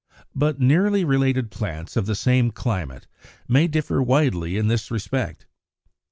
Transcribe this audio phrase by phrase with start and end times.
[0.33, 3.05] But nearly related plants of the same climate
[3.47, 5.45] may differ widely in this respect.